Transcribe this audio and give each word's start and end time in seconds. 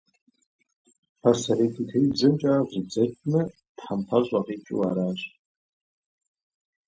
Пасэрей 1.21 1.71
китаибзэмкӏэ 1.75 2.49
ар 2.57 2.65
зэбдзэкӏмэ, 2.71 3.41
«тхьэмпэщӏэ» 3.77 4.39
къикӏыу 4.45 4.83
аращ. 4.89 5.21